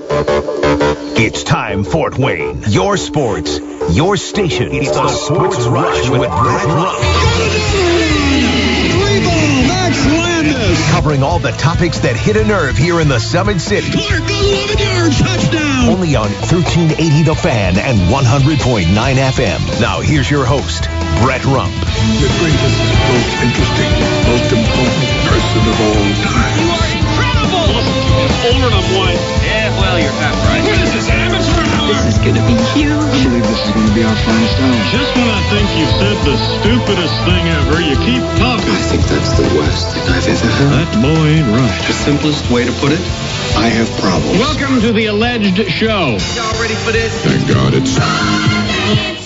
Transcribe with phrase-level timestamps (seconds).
[0.00, 2.62] It's time, Fort Wayne.
[2.68, 3.58] Your sports,
[3.90, 4.70] your station.
[4.72, 6.98] It's, the, Sports, sports Rush, with Brett Rump.
[10.94, 13.90] Covering all the topics that hit a nerve here in the Summit City.
[13.90, 15.88] Clark, 11 yards, touchdown.
[15.90, 19.80] Only on 1380 The Fan and 100.9 FM.
[19.80, 20.84] Now here's your host,
[21.22, 21.74] Brett Rump.
[21.74, 22.78] The greatest,
[23.10, 23.90] most interesting,
[24.30, 26.54] most important person of all time.
[26.62, 27.98] You are incredible.
[28.46, 29.18] older than I'm.
[29.42, 30.62] Yeah, well, you're half right.
[30.62, 31.88] What is this, amateur hour?
[31.88, 32.92] This is gonna be huge.
[32.92, 34.78] I believe this is going to be our finest hour.
[34.92, 38.70] Just when I think you've said the stupidest thing ever, you keep talking.
[38.70, 40.70] I think that's the worst thing I've ever heard.
[40.70, 41.78] That boy ain't right.
[41.86, 43.00] The simplest way to put it,
[43.56, 44.38] I have problems.
[44.38, 46.16] Welcome to the alleged show.
[46.36, 47.12] Y'all ready for this?
[47.24, 49.17] Thank God it's.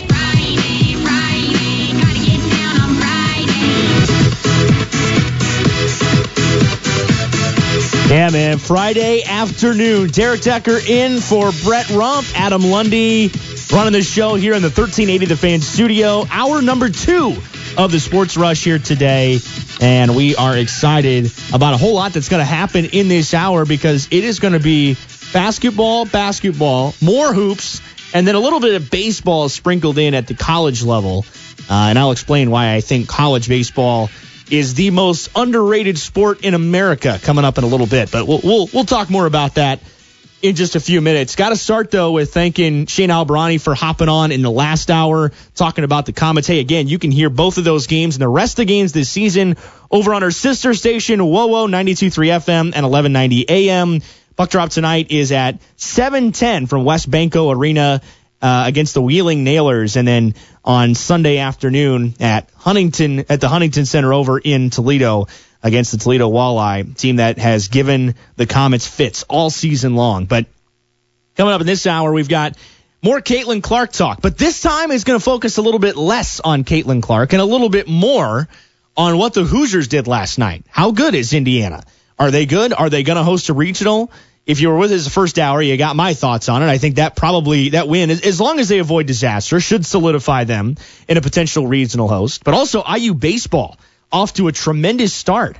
[8.12, 8.58] Yeah, man.
[8.58, 10.10] Friday afternoon.
[10.10, 12.26] Derek Decker in for Brett Rump.
[12.38, 13.30] Adam Lundy
[13.72, 16.26] running the show here in the 1380 The Fan studio.
[16.30, 17.34] Hour number two
[17.78, 19.38] of the Sports Rush here today.
[19.80, 23.64] And we are excited about a whole lot that's going to happen in this hour
[23.64, 24.98] because it is going to be
[25.32, 27.80] basketball, basketball, more hoops,
[28.12, 31.24] and then a little bit of baseball sprinkled in at the college level.
[31.60, 34.10] Uh, and I'll explain why I think college baseball
[34.52, 38.12] is the most underrated sport in America coming up in a little bit.
[38.12, 39.80] But we'll we'll, we'll talk more about that
[40.42, 41.36] in just a few minutes.
[41.36, 45.32] Got to start though with thanking Shane Albahrani for hopping on in the last hour,
[45.54, 46.46] talking about the Komets.
[46.46, 48.92] Hey, again, you can hear both of those games and the rest of the games
[48.92, 49.56] this season
[49.90, 54.02] over on our sister station, WOWO 92.3 FM and 1190 AM.
[54.36, 58.02] Puck drop tonight is at 7:10 from WesBanco Arena
[58.42, 63.86] uh, against the Wheeling Nailers, and then on Sunday afternoon at Huntington at the Huntington
[63.86, 65.28] Center over in Toledo
[65.62, 70.24] against the Toledo Walleye team that has given the Komets fits all season long.
[70.24, 70.46] But
[71.36, 72.56] coming up in this hour, we've got
[73.00, 76.40] more Caitlin Clark talk, but this time is going to focus a little bit less
[76.40, 78.48] on Caitlin Clark and a little bit more
[78.96, 80.64] on what the Hoosiers did last night.
[80.68, 81.82] How good is Indiana?
[82.18, 82.72] Are they good?
[82.72, 84.10] Are they going to host a regional?
[84.44, 86.66] If you were with us the first hour, you got my thoughts on it.
[86.66, 90.44] I think that probably that win, as, as long as they avoid disaster, should solidify
[90.44, 90.76] them
[91.08, 92.42] in a potential regional host.
[92.42, 93.78] But also IU baseball
[94.10, 95.56] off to a tremendous start.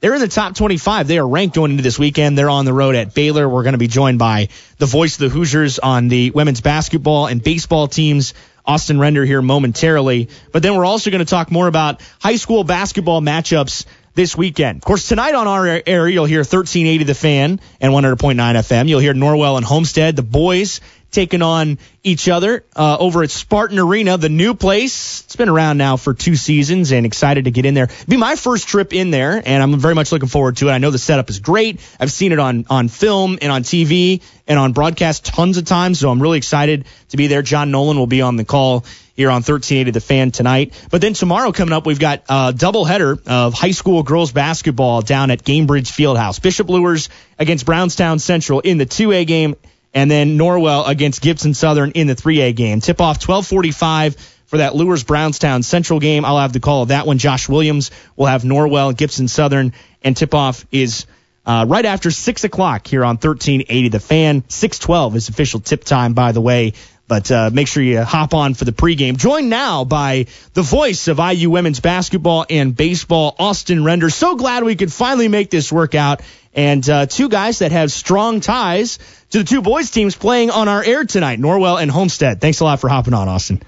[0.00, 1.06] They're in the top 25.
[1.06, 2.36] They are ranked going into this weekend.
[2.36, 3.48] They're on the road at Baylor.
[3.48, 7.28] We're going to be joined by the voice of the Hoosiers on the women's basketball
[7.28, 8.34] and baseball teams.
[8.66, 10.28] Austin Render here momentarily.
[10.50, 13.84] But then we're also going to talk more about high school basketball matchups
[14.14, 14.78] this weekend.
[14.78, 18.88] Of course, tonight on our air, you'll hear 1380 The Fan and 100.9 FM.
[18.88, 20.80] You'll hear Norwell and Homestead, the boys
[21.14, 25.22] taking on each other uh, over at Spartan Arena, the new place.
[25.24, 27.84] It's been around now for two seasons and excited to get in there.
[27.84, 30.72] It'll be my first trip in there, and I'm very much looking forward to it.
[30.72, 31.80] I know the setup is great.
[31.98, 36.00] I've seen it on, on film and on TV and on broadcast tons of times,
[36.00, 37.42] so I'm really excited to be there.
[37.42, 40.74] John Nolan will be on the call here on 1380 The Fan tonight.
[40.90, 45.30] But then tomorrow coming up, we've got a doubleheader of high school girls basketball down
[45.30, 46.42] at Gainbridge Fieldhouse.
[46.42, 47.08] Bishop Luers
[47.38, 49.56] against Brownstown Central in the 2A game,
[49.94, 52.80] and then Norwell against Gibson Southern in the 3A game.
[52.80, 54.16] Tip off 1245
[54.46, 56.24] for that Luers Brownstown Central game.
[56.24, 57.18] I'll have the call of that one.
[57.18, 61.06] Josh Williams will have Norwell, Gibson Southern, and tip off is
[61.46, 64.44] uh, right after 6 o'clock here on 1380 The Fan.
[64.48, 66.72] 612 is official tip time, by the way.
[67.06, 69.18] But uh, make sure you hop on for the pregame.
[69.18, 74.08] Joined now by the voice of IU women's basketball and baseball, Austin Render.
[74.08, 76.22] So glad we could finally make this work out.
[76.54, 78.98] And uh, two guys that have strong ties
[79.30, 82.40] to the two boys teams playing on our air tonight, Norwell and Homestead.
[82.40, 83.60] Thanks a lot for hopping on, Austin.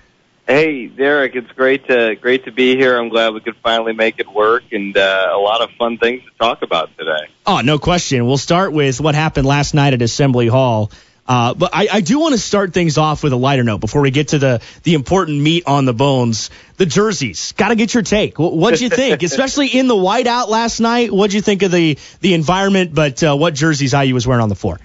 [0.47, 2.97] Hey, Derek, it's great to great to be here.
[2.97, 6.23] I'm glad we could finally make it work, and uh, a lot of fun things
[6.23, 7.27] to talk about today.
[7.45, 8.25] Oh, no question.
[8.25, 10.93] We'll start with what happened last night at Assembly Hall.
[11.29, 14.01] Uh, but I, I do want to start things off with a lighter note before
[14.01, 16.51] we get to the the important meat on the bones.
[16.77, 18.39] The jerseys, got to get your take.
[18.39, 21.11] What, what'd you think, especially in the whiteout last night?
[21.13, 22.95] What'd you think of the the environment?
[22.95, 24.79] But uh, what jerseys IU was wearing on the floor?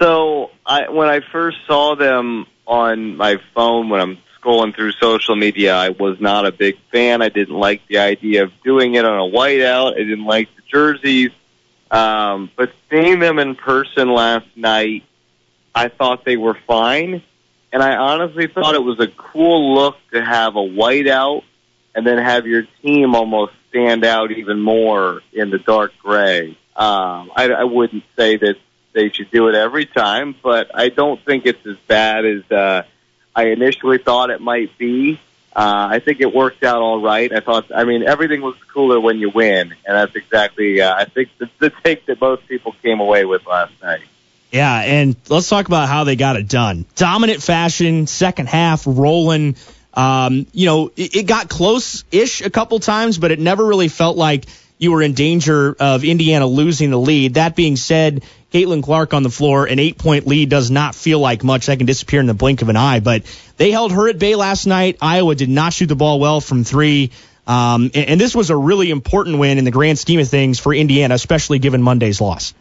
[0.00, 5.36] So, I when I first saw them on my phone when I'm scrolling through social
[5.36, 7.22] media, I was not a big fan.
[7.22, 9.94] I didn't like the idea of doing it on a whiteout.
[9.94, 11.30] I didn't like the jerseys.
[11.90, 15.04] Um, but seeing them in person last night,
[15.78, 17.22] I thought they were fine.
[17.72, 21.42] And I honestly thought it was a cool look to have a whiteout
[21.94, 26.56] and then have your team almost stand out even more in the dark gray.
[26.74, 28.56] Um, I, I wouldn't say that
[28.94, 32.82] they should do it every time, but I don't think it's as bad as uh,
[33.36, 35.20] I initially thought it might be.
[35.54, 37.32] Uh, I think it worked out all right.
[37.32, 41.04] I thought, I mean, everything looks cooler when you win, and that's exactly, uh, I
[41.04, 44.02] think, the, the take that most people came away with last night.
[44.50, 46.86] Yeah, and let's talk about how they got it done.
[46.96, 49.56] Dominant fashion, second half, rolling.
[49.92, 54.16] Um, you know, it, it got close-ish a couple times, but it never really felt
[54.16, 54.46] like
[54.78, 57.34] you were in danger of Indiana losing the lead.
[57.34, 61.44] That being said, Caitlin Clark on the floor, an eight-point lead does not feel like
[61.44, 61.66] much.
[61.66, 63.00] That can disappear in the blink of an eye.
[63.00, 63.24] But
[63.56, 64.96] they held her at bay last night.
[65.02, 67.10] Iowa did not shoot the ball well from three.
[67.46, 70.58] Um, and, and this was a really important win in the grand scheme of things
[70.58, 72.54] for Indiana, especially given Monday's loss.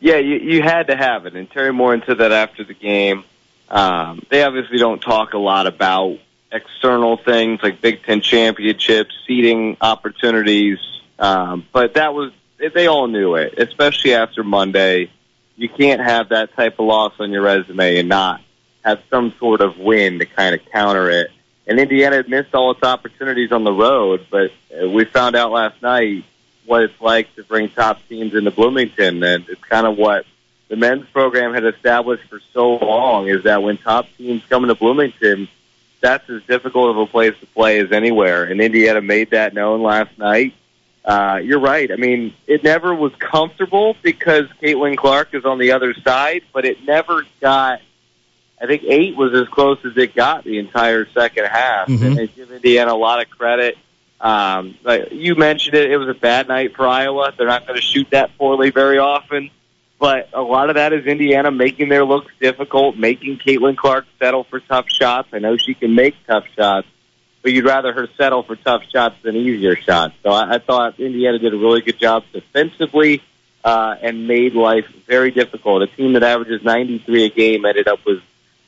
[0.00, 1.34] Yeah, you, you had to have it.
[1.34, 3.24] And Teri Moren said that after the game.
[3.68, 6.18] Um, they obviously don't talk a lot about
[6.52, 10.78] external things like Big Ten championships, seeding opportunities.
[11.18, 15.10] Um, but that was, they all knew it, especially after Monday.
[15.56, 18.40] You can't have that type of loss on your resume and not
[18.84, 21.30] have some sort of win to kind of counter it.
[21.66, 25.82] And Indiana missed all its opportunities on the road, but uh, we found out last
[25.82, 26.24] night
[26.66, 30.24] what it's like to bring top teams into Bloomington, and it's kind of what
[30.68, 34.74] the men's program had established for so long is that when top teams come into
[34.74, 35.48] Bloomington,
[36.00, 38.44] that's as difficult of a place to play as anywhere.
[38.44, 40.54] And Indiana made that known last night.
[41.04, 41.90] Uh, you're right.
[41.92, 46.64] I mean, it never was comfortable because Caitlin Clark is on the other side, but
[46.64, 47.80] it never got.
[48.60, 52.02] I think eight was as close as it got the entire second half, Mhm.
[52.02, 53.78] and they give Indiana a lot of credit.
[54.20, 57.32] Um, like you mentioned it, it was a bad night for Iowa.
[57.36, 59.50] They're not going to shoot that poorly very often,
[59.98, 64.44] but a lot of that is Indiana making their looks difficult, making Caitlin Clark settle
[64.44, 65.28] for tough shots.
[65.32, 66.86] I know she can make tough shots,
[67.42, 70.14] but you'd rather her settle for tough shots than easier shots.
[70.22, 73.22] So I, I thought Indiana did a really good job defensively
[73.64, 75.82] uh, and made life very difficult.
[75.82, 78.22] A team that averages 93 a game ended up with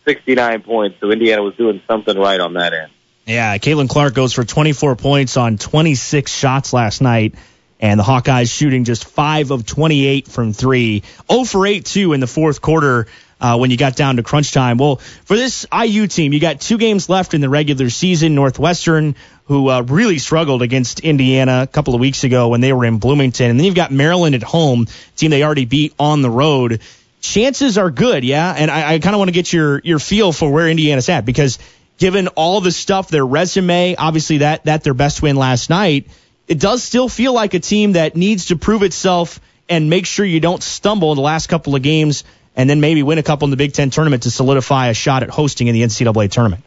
[0.05, 2.91] 69 points, so Indiana was doing something right on that end.
[3.29, 7.35] Yeah, Caitlin Clark goes for 24 points on 26 shots last night,
[7.79, 11.03] and the Hawkeyes shooting just 5 of 28 from 3.
[11.31, 13.07] 0 for 8, too, in the fourth quarter
[13.39, 14.79] uh, when you got down to crunch time.
[14.79, 18.35] Well, for this IU team, you got two games left in the regular season.
[18.35, 19.15] Northwestern,
[19.45, 22.99] who uh, really struggled against Indiana a couple of weeks ago when they were in
[22.99, 23.51] Bloomington.
[23.51, 24.87] And then you've got Maryland at home,
[25.17, 26.81] team they already beat on the road.
[27.21, 28.55] Chances are good, yeah.
[28.57, 31.27] And I, I kind of want to get your your feel for where Indiana's at
[31.27, 31.59] because
[31.99, 36.09] given all the stuff, their resume, obviously that that their best win last night,
[36.47, 40.25] it does still feel like a team that needs to prove itself and make sure
[40.25, 42.25] you don't stumble in the last couple of games
[42.57, 45.23] and then maybe win a couple in the Big Ten tournament to solidify a shot
[45.23, 46.65] at hosting in the NCAA tournament.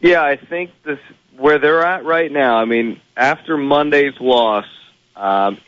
[0.00, 0.98] Yeah, I think this
[1.36, 2.56] where they're at right now.
[2.58, 4.66] I mean, after Monday's loss,
[5.16, 5.58] um,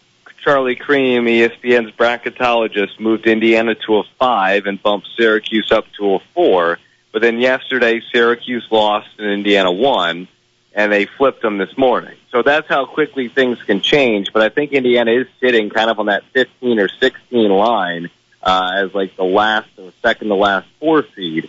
[0.44, 6.18] Charlie Creme, ESPN's bracketologist, moved Indiana to a five and bumped Syracuse up to a
[6.34, 6.78] four.
[7.16, 10.28] But then yesterday, Syracuse lost and Indiana won,
[10.74, 12.14] and they flipped them this morning.
[12.30, 14.34] So that's how quickly things can change.
[14.34, 18.10] But I think Indiana is sitting kind of on that 15 or 16 line
[18.42, 21.48] uh, as like the last or second to last four seed.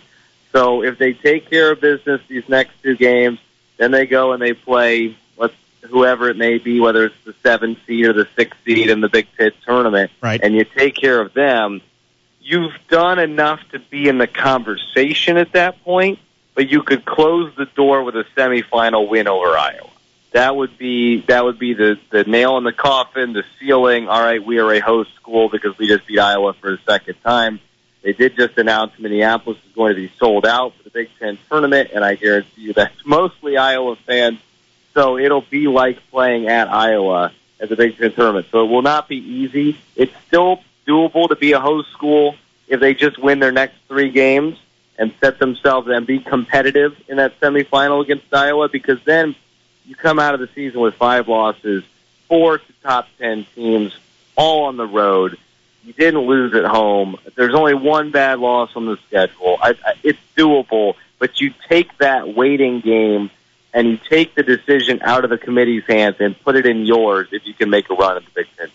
[0.52, 3.38] So if they take care of business these next two games,
[3.76, 7.76] then they go and they play let's whoever it may be, whether it's the seven
[7.86, 10.40] seed or the six seed in the Big Ten tournament, Right.
[10.42, 11.82] and you take care of them,
[12.48, 16.18] you've done enough to be in the conversation at that point,
[16.54, 19.90] but you could close the door with a semifinal win over Iowa.
[20.32, 24.08] That would be that would be the the nail in the coffin, the ceiling.
[24.08, 27.16] All right, we are a host school because we just beat Iowa for the second
[27.22, 27.60] time.
[28.02, 31.38] They did just announce Minneapolis is going to be sold out for the Big Ten
[31.50, 34.38] tournament, and I guarantee you that's mostly Iowa fans.
[34.94, 38.46] So it'll be like playing at Iowa at the Big Ten tournament.
[38.50, 39.78] So it will not be easy.
[39.96, 42.34] It's still doable to be a host school
[42.66, 44.58] if they just win their next three games
[44.98, 49.34] and set themselves and be competitive in that semifinal against Iowa because then
[49.86, 51.84] you come out of the season with five losses,
[52.26, 53.96] four to top ten teams,
[54.36, 55.38] all on the road.
[55.84, 57.16] You didn't lose at home.
[57.36, 59.56] There's only one bad loss on the schedule.
[59.60, 63.30] I, I, it's doable, but you take that waiting game
[63.72, 67.28] and you take the decision out of the committee's hands and put it in yours
[67.32, 68.68] if you can make a run at the Big Ten.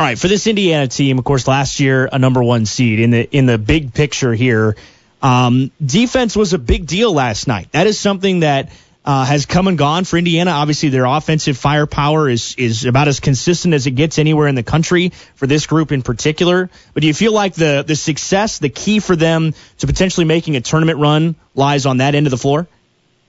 [0.00, 3.10] All right, for this Indiana team, of course, last year a number one seed in
[3.10, 4.74] the in the big picture here.
[5.20, 7.70] Um, defense was a big deal last night.
[7.72, 8.72] That is something that
[9.04, 10.52] uh, has come and gone for Indiana.
[10.52, 14.62] Obviously, their offensive firepower is is about as consistent as it gets anywhere in the
[14.62, 16.70] country for this group in particular.
[16.94, 20.56] But do you feel like the the success, the key for them to potentially making
[20.56, 22.66] a tournament run, lies on that end of the floor?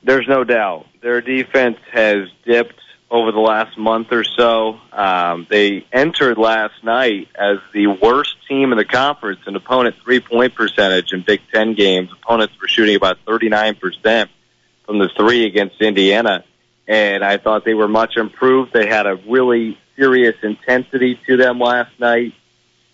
[0.04, 0.86] There's no doubt.
[1.02, 2.81] Their defense has dipped
[3.12, 4.80] over the last month or so.
[4.94, 10.22] Um, they entered last night as the worst team in the conference in opponent three
[10.22, 12.10] point percentage in Big Ten games.
[12.12, 14.30] Opponents were shooting about 39%
[14.86, 16.46] from the three against Indiana.
[16.88, 18.74] And I thought they were much improved.
[18.74, 22.34] They had a really serious intensity to them last night.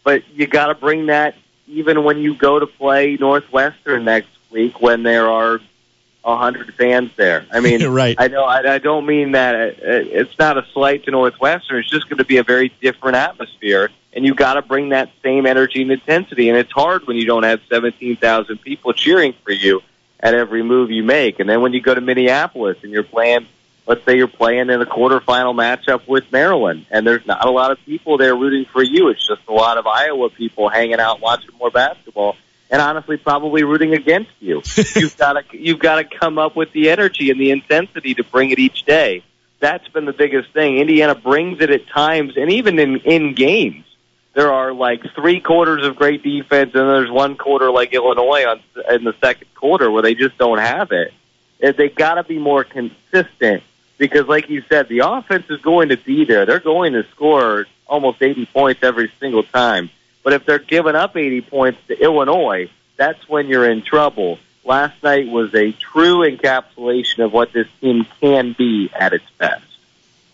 [0.04, 1.36] But you got to bring that
[1.68, 5.60] even when you go to play Northwestern next week when there are
[6.36, 7.46] hundred fans there.
[7.52, 8.16] I mean, Right.
[8.20, 9.56] I know I, I don't mean that.
[9.56, 11.80] uh, It's not a slight to Northwestern.
[11.80, 15.10] It's just going to be a very different atmosphere, and you got to bring that
[15.24, 16.50] same energy and intensity.
[16.50, 19.82] And it's hard when you don't have seventeen thousand people cheering for you
[20.20, 21.40] at every move you make.
[21.40, 23.46] And then when you go to Minneapolis and you're playing,
[23.86, 27.70] let's say you're playing in a quarterfinal matchup with Maryland, and there's not a lot
[27.72, 29.10] of people there rooting for you.
[29.10, 32.36] It's just a lot of Iowa people hanging out watching more basketball.
[32.70, 34.62] And honestly, probably rooting against you.
[34.96, 38.24] you've got to you've got to come up with the energy and the intensity to
[38.24, 39.24] bring it each day.
[39.60, 40.78] That's been the biggest thing.
[40.78, 43.86] Indiana brings it at times, and even in in games,
[44.34, 48.62] there are like three quarters of great defense, and there's one quarter like Illinois on
[48.92, 51.14] in the second quarter where they just don't have it.
[51.60, 53.64] They got to be more consistent
[53.98, 56.46] because, like you said, the offense is going to be there.
[56.46, 59.90] They're going to score almost 80 points every single time.
[60.28, 64.40] But if they're giving up 80 points to Illinois, that's when you're in trouble.
[64.66, 69.64] Last night was a true encapsulation of what this team can be at its best.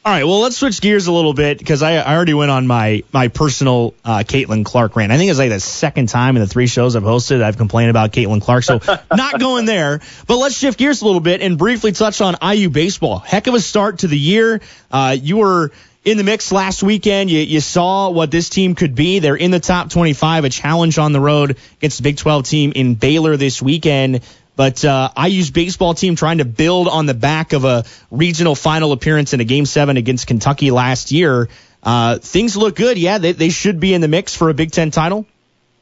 [0.03, 2.65] All right, well, let's switch gears a little bit because I, I already went on
[2.65, 5.11] my my personal uh, Caitlin Clark rant.
[5.11, 7.91] I think it's like the second time in the three shows I've hosted I've complained
[7.91, 8.79] about Caitlin Clark, so
[9.15, 10.01] not going there.
[10.25, 13.19] But let's shift gears a little bit and briefly touch on IU baseball.
[13.19, 14.59] Heck of a start to the year.
[14.91, 15.71] Uh, you were
[16.03, 17.29] in the mix last weekend.
[17.29, 19.19] You, you saw what this team could be.
[19.19, 22.73] They're in the top 25, a challenge on the road against the Big 12 team
[22.75, 24.21] in Baylor this weekend.
[24.55, 28.91] But uh, IU's baseball team trying to build on the back of a regional final
[28.91, 31.49] appearance in a Game 7 against Kentucky last year.
[31.81, 32.97] Uh, things look good.
[32.97, 35.25] Yeah, they, they should be in the mix for a Big Ten title.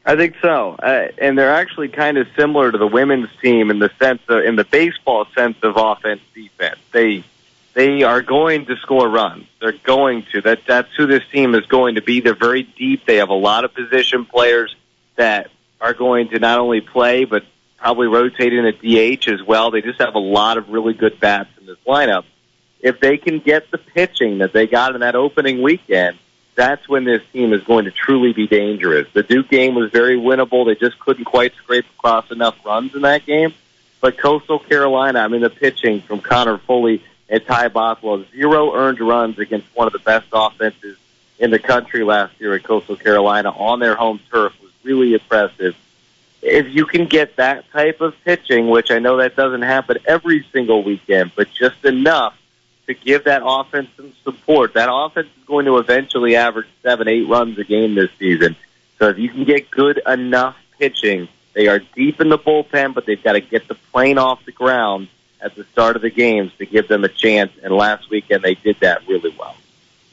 [0.04, 3.78] I think so, uh, and they're actually kind of similar to the women's team in
[3.78, 6.80] the sense of, in the baseball sense of offense defense.
[6.90, 7.22] They
[7.74, 9.46] they are going to score runs.
[9.60, 10.42] They're going to.
[10.42, 12.20] That that's who this team is going to be.
[12.20, 13.06] They're very deep.
[13.06, 14.74] They have a lot of position players
[15.16, 15.50] that
[15.80, 17.44] are going to not only play but
[17.78, 19.70] probably rotate in at DH as well.
[19.70, 22.24] They just have a lot of really good bats in this lineup.
[22.80, 26.18] If they can get the pitching that they got in that opening weekend,
[26.54, 29.08] that's when this team is going to truly be dangerous.
[29.12, 30.66] The Duke game was very winnable.
[30.66, 33.54] They just couldn't quite scrape across enough runs in that game.
[34.00, 37.02] But Coastal Carolina, I mean, the pitching from Connor Foley
[37.32, 40.98] and Ty Bothwell, zero earned runs against one of the best offenses
[41.38, 45.74] in the country last year at Coastal Carolina on their home turf was really impressive.
[46.42, 50.46] If you can get that type of pitching, which I know that doesn't happen every
[50.52, 52.36] single weekend, but just enough
[52.86, 54.74] to give that offense some support.
[54.74, 58.56] That offense is going to eventually average seven, eight runs a game this season.
[58.98, 63.06] So if you can get good enough pitching, they are deep in the bullpen, but
[63.06, 65.08] they've got to get the plane off the ground
[65.42, 67.52] at the start of the games to give them a chance.
[67.62, 69.56] And last weekend they did that really well.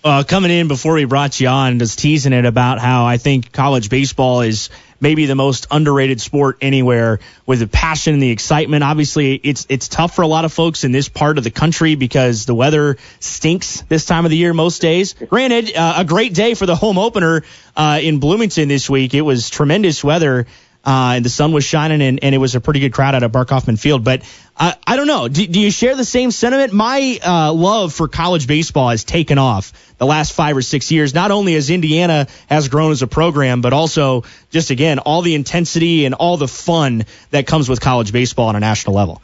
[0.04, 3.52] uh, coming in before we brought you on, just teasing it about how I think
[3.52, 4.70] college baseball is
[5.02, 8.84] maybe the most underrated sport anywhere with the passion and the excitement.
[8.84, 11.96] Obviously, it's it's tough for a lot of folks in this part of the country
[11.96, 15.14] because the weather stinks this time of the year most days.
[15.30, 17.44] Granted, uh, a great day for the home opener
[17.76, 19.14] uh, in Bloomington this week.
[19.14, 20.48] It was tremendous weather.
[20.89, 23.22] Uh, and the sun was shining, and, and it was a pretty good crowd out
[23.22, 24.03] of Bart Kaufman Field.
[24.03, 24.24] But
[24.58, 25.27] I, I don't know.
[25.27, 26.74] Do, do you share the same sentiment?
[26.74, 31.13] My uh, love for college baseball has taken off the last five or six years.
[31.13, 35.36] Not only as Indiana has grown as a program, but also just again all the
[35.36, 39.22] intensity and all the fun that comes with college baseball on a national level.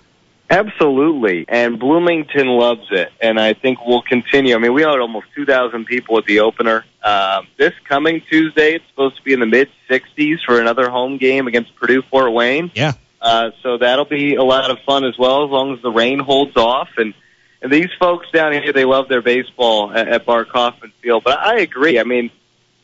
[0.50, 4.56] Absolutely, and Bloomington loves it, and I think we'll continue.
[4.56, 6.86] I mean, we had almost 2,000 people at the opener.
[7.04, 11.18] Um, this coming Tuesday, it's supposed to be in the mid 60s for another home
[11.18, 12.72] game against Purdue Fort Wayne.
[12.76, 12.94] Yeah.
[13.20, 16.20] Uh, so that'll be a lot of fun as well, as long as the rain
[16.20, 16.90] holds off.
[16.98, 17.16] And,
[17.64, 21.24] and these folks down here, they love their baseball at, at Bart Kaufman Field.
[21.24, 22.00] But I agree.
[22.00, 22.30] I mean,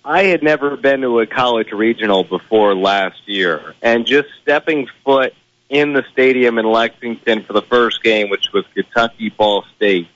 [0.04, 5.34] I had never been to a college regional before last year, and just stepping foot
[5.72, 10.08] in the stadium in Lexington for the first game, which was Kentucky Ball State,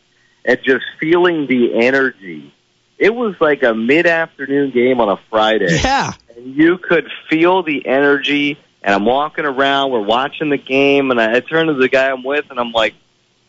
[0.44, 2.54] and just feeling the energy.
[2.98, 6.12] It was like a mid-afternoon game on a Friday Yeah.
[6.36, 8.58] and you could feel the energy.
[8.84, 12.12] And I'm walking around, we're watching the game, and I, I turn to the guy
[12.12, 12.94] I'm with, and I'm like,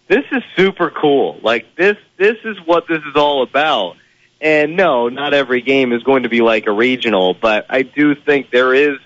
[0.09, 1.39] "This is super cool.
[1.43, 3.97] Like this, this is what this is all about."
[4.41, 8.15] And no, not every game is going to be like a regional, but I do
[8.15, 8.97] think there is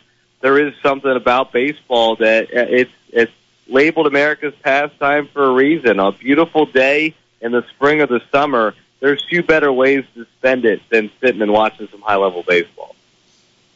[0.40, 3.32] there is something about baseball that uh, it's it's
[3.66, 6.00] labeled America's pastime for a reason.
[6.00, 8.74] A beautiful day in the spring or the summer.
[9.00, 12.94] There's few better ways to spend it than sitting and watching some high level baseball.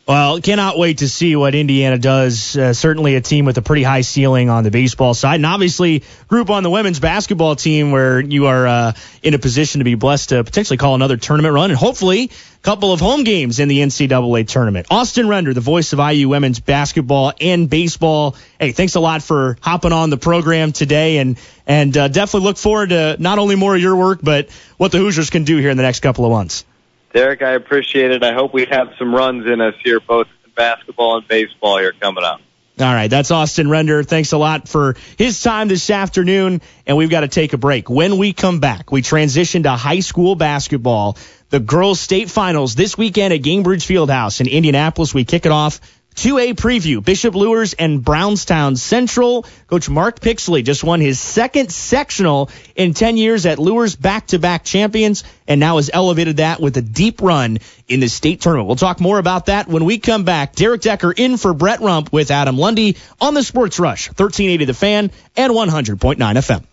[0.07, 2.55] Well, cannot wait to see what Indiana does.
[2.59, 6.03] Uh, certainly a team with a pretty high ceiling on the baseball side, and obviously
[6.29, 8.93] group on the women's basketball team where you are uh,
[9.23, 12.61] in a position to be blessed to potentially call another tournament run and hopefully a
[12.61, 14.89] couple of home games in the NCAA tournament.
[14.91, 18.37] Austin Render, the voice of IU women's basketball and baseball.
[18.61, 22.59] Hey, thanks a lot for hopping on the program today, and and uh, definitely look
[22.59, 25.71] forward to not only more of your work, but what the Hoosiers can do here
[25.71, 26.67] in the next couple of months.
[27.15, 28.25] Derek, I appreciate it.
[28.25, 31.93] I hope we have some runs in us here, both in basketball and baseball here
[31.93, 32.41] coming up.
[32.81, 34.03] All right, that's Austin Render.
[34.03, 37.89] Thanks a lot for his time this afternoon, and we've got to take a break.
[37.89, 41.17] When we come back, we transition to high school basketball.
[41.51, 45.15] The girls' state finals this weekend at Gainbridge Fieldhouse in Indianapolis.
[45.15, 45.81] We kick it off
[46.15, 47.05] 2A preview.
[47.05, 49.47] Bishop Luers and Brownstown Central.
[49.67, 55.25] Coach Mark Pixley just won his second sectional in 10 years at Luers back-to-back champions
[55.49, 58.69] and now has elevated that with a deep run in the state tournament.
[58.69, 60.55] We'll talk more about that when we come back.
[60.55, 64.75] Derek Decker in for Brett Rump with Adam Lundy on the Sports Rush, 1380 The
[64.75, 66.65] Fan and 100.9 FM.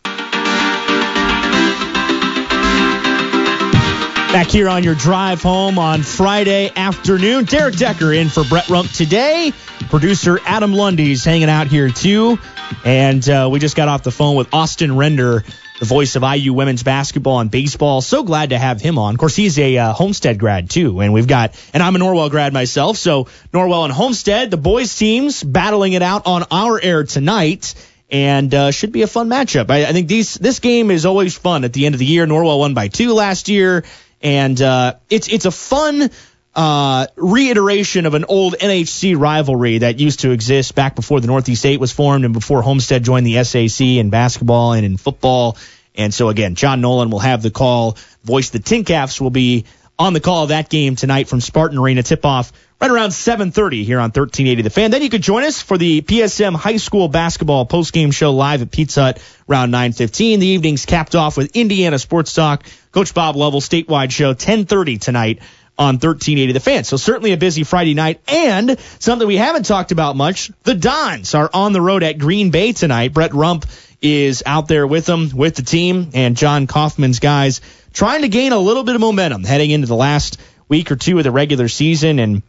[4.31, 7.43] Back here on your drive home on Friday afternoon.
[7.43, 9.51] Derek Decker in for Brett Rump today.
[9.89, 12.39] Producer Adam Lundy's hanging out here too.
[12.85, 15.43] And uh, we just got off the phone with Austin Render,
[15.81, 17.99] the voice of IU women's basketball and baseball.
[17.99, 19.15] So glad to have him on.
[19.15, 21.01] Of course, he's a uh, Homestead grad too.
[21.01, 22.95] And we've got, and I'm a Norwell grad myself.
[22.95, 27.75] So Norwell and Homestead, the boys teams battling it out on our air tonight
[28.09, 29.69] and uh, should be a fun matchup.
[29.69, 32.25] I, I think these this game is always fun at the end of the year.
[32.25, 33.83] Norwell won by two last year,
[34.21, 36.09] and uh, it's it's a fun
[36.53, 41.65] uh, reiteration of an old NHC rivalry that used to exist back before the Northeast
[41.65, 45.57] Eight was formed and before Homestead joined the SAC in basketball and in football.
[45.95, 47.97] And so again, John Nolan will have the call.
[48.23, 49.65] Voice the TinCaps will be
[49.97, 52.03] on the call of that game tonight from Spartan Arena.
[52.03, 52.51] Tip off
[52.81, 54.89] right around 7:30 here on 1380 The Fan.
[54.89, 58.71] Then you could join us for the PSM High School basketball postgame show live at
[58.71, 60.39] Pizza Hut around 9:15.
[60.39, 62.65] The evening's capped off with Indiana Sports Talk.
[62.91, 65.39] Coach Bob Lovell statewide show 10:30 tonight
[65.77, 66.83] on 1380 The Fan.
[66.83, 70.51] So certainly a busy Friday night and something we haven't talked about much.
[70.63, 73.13] The Dons are on the road at Green Bay tonight.
[73.13, 73.67] Brett Rump
[74.01, 77.61] is out there with them, with the team, and Jon Coffman's guys
[77.93, 81.17] trying to gain a little bit of momentum heading into the last week or two
[81.19, 82.41] of the regular season and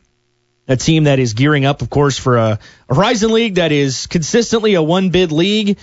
[0.69, 4.75] a team that is gearing up, of course, for a, Horizon League that is consistently
[4.75, 5.79] a one bid league.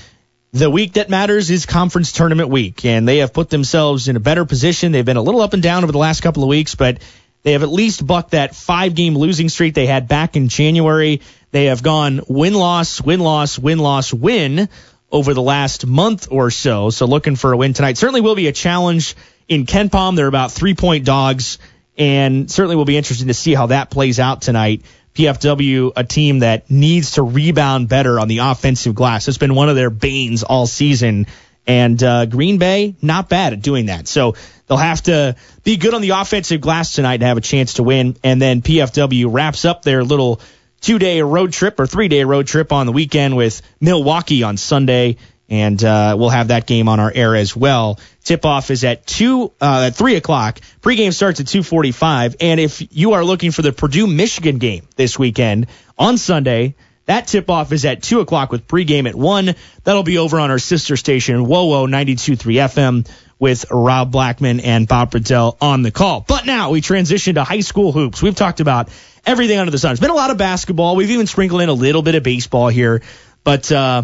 [0.51, 4.19] The week that matters is conference tournament week, and they have put themselves in a
[4.19, 4.91] better position.
[4.91, 6.99] They've been a little up and down over the last couple of weeks, but
[7.43, 11.21] they have at least bucked that five game losing streak they had back in January.
[11.51, 14.69] They have gone win loss, win loss, win loss, win
[15.11, 16.89] over the last month or so.
[16.89, 17.97] So looking for a win tonight.
[17.97, 19.15] Certainly will be a challenge
[19.47, 20.15] in KenPom.
[20.15, 21.57] They're about three point dogs
[21.99, 24.83] and certainly will be interesting to see how that plays out tonight.
[25.13, 29.27] PFW, a team that needs to rebound better on the offensive glass.
[29.27, 31.27] It's been one of their banes all season.
[31.67, 34.07] And uh, Green Bay, not bad at doing that.
[34.07, 34.35] So
[34.67, 37.83] they'll have to be good on the offensive glass tonight to have a chance to
[37.83, 38.15] win.
[38.23, 40.39] And then PFW wraps up their little
[40.79, 44.55] two day road trip or three day road trip on the weekend with Milwaukee on
[44.55, 45.17] Sunday.
[45.49, 47.99] And uh, we'll have that game on our air as well.
[48.23, 50.59] Tip off is at two uh, at three o'clock.
[50.81, 52.35] Pregame starts at two forty five.
[52.39, 56.75] And if you are looking for the Purdue Michigan game this weekend on Sunday,
[57.09, 59.55] that tip off is at two o'clock with pregame at one.
[59.83, 63.09] That'll be over on our sister station, WOWO 92.3 FM
[63.39, 66.21] with Rob Blackman and Bob Bradell on the call.
[66.21, 68.21] But now we transition to high school hoops.
[68.21, 68.89] We've talked about
[69.25, 69.93] everything under the sun.
[69.93, 70.95] It's been a lot of basketball.
[70.95, 73.01] We've even sprinkled in a little bit of baseball here.
[73.43, 74.03] But uh,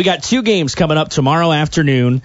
[0.00, 2.22] we got two games coming up tomorrow afternoon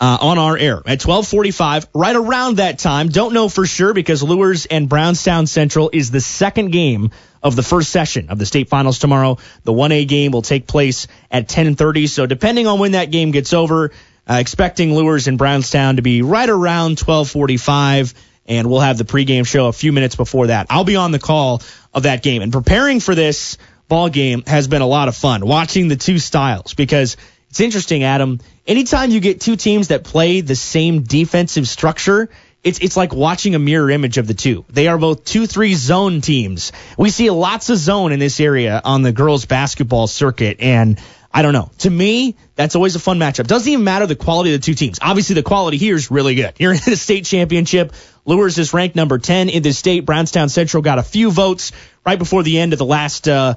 [0.00, 3.10] uh, on our air at 12:45, right around that time.
[3.10, 7.10] Don't know for sure because Luers and Brownstown Central is the second game
[7.42, 9.36] of the first session of the state finals tomorrow.
[9.64, 12.06] The 1A game will take place at 10:30.
[12.06, 13.92] So depending on when that game gets over,
[14.26, 18.14] uh, expecting Luers and Brownstown to be right around 12:45,
[18.46, 20.68] and we'll have the pregame show a few minutes before that.
[20.70, 21.60] I'll be on the call
[21.92, 25.46] of that game and preparing for this ball game has been a lot of fun
[25.46, 27.16] watching the two styles because
[27.50, 28.40] it's interesting, Adam.
[28.66, 32.28] Anytime you get two teams that play the same defensive structure,
[32.62, 34.64] it's it's like watching a mirror image of the two.
[34.68, 36.72] They are both two three zone teams.
[36.98, 41.00] We see lots of zone in this area on the girls basketball circuit, and
[41.32, 41.70] I don't know.
[41.78, 43.46] To me, that's always a fun matchup.
[43.46, 44.98] Doesn't even matter the quality of the two teams.
[45.00, 46.54] Obviously, the quality here is really good.
[46.58, 47.92] You're in the state championship.
[48.24, 50.04] Luers is ranked number 10 in the state.
[50.04, 51.72] Brownstown Central got a few votes
[52.04, 53.54] right before the end of the last uh,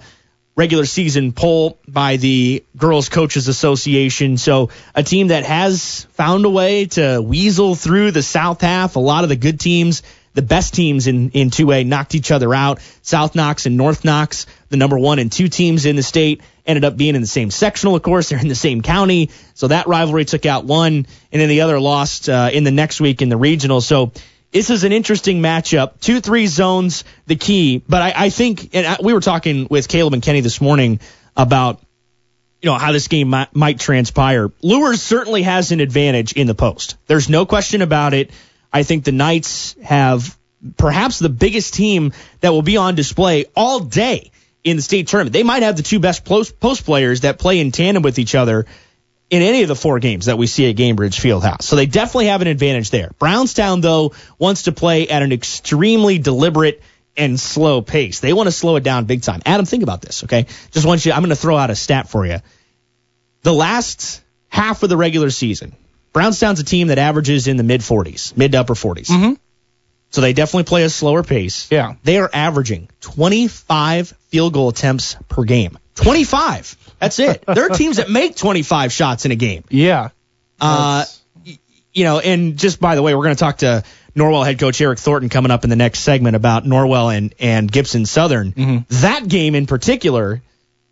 [0.56, 4.38] regular season poll by the Girls Coaches Association.
[4.38, 8.96] So a team that has found a way to weasel through the South half.
[8.96, 12.54] A lot of the good teams the best teams in, in 2A knocked each other
[12.54, 12.80] out.
[13.02, 16.86] South Knox and North Knox, the number one and two teams in the state, ended
[16.86, 18.30] up being in the same sectional, of course.
[18.30, 19.30] They're in the same county.
[19.54, 20.94] So that rivalry took out one,
[21.32, 23.82] and then the other lost uh, in the next week in the regional.
[23.82, 24.12] So
[24.52, 26.00] this is an interesting matchup.
[26.00, 27.82] Two, three zones, the key.
[27.88, 31.00] But I, I think, and I, we were talking with Caleb and Kenny this morning
[31.36, 31.82] about
[32.62, 34.52] you know how this game might, might transpire.
[34.62, 36.96] Luers certainly has an advantage in the post.
[37.08, 38.32] There's no question about it.
[38.72, 40.38] I think the Knights have
[40.78, 44.32] perhaps the biggest team that will be on display all day
[44.64, 45.34] in the state tournament.
[45.34, 48.36] They might have the two best post, post players that play in tandem with each
[48.36, 48.68] other
[49.32, 51.64] in any of the four games that we see at Gainbridge Fieldhouse.
[51.64, 53.12] So they definitely have an advantage there.
[53.18, 56.82] Brownstown, though, wants to play at an extremely deliberate
[57.16, 58.20] and slow pace.
[58.20, 59.42] They want to slow it down big time.
[59.46, 60.48] Adam, think about this, okay?
[60.72, 62.40] Just want you, I'm going to throw out a stat for you.
[63.44, 65.76] The last half of the regular season,
[66.14, 69.08] Brownstown's a team that averages in the mid 40s, mid to upper 40s.
[69.08, 69.38] Mhm.
[70.10, 71.68] So they definitely play a slower pace.
[71.72, 71.96] Yeah.
[72.04, 75.78] They are averaging 25 field goal attempts per game.
[75.96, 76.96] 25.
[77.00, 77.44] That's it.
[77.48, 79.64] there are teams that make 25 shots in a game.
[79.70, 80.10] Yeah.
[80.60, 81.06] Uh,
[81.46, 81.60] y-
[81.94, 83.84] you know, and just by the way, we're going to talk to
[84.16, 87.72] Norwell head coach Eric Thornton coming up in the next segment about Norwell and, and
[87.72, 88.86] Gibson Southern.
[88.90, 90.42] That game in particular,